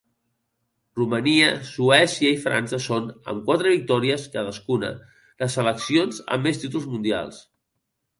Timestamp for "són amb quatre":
2.85-3.73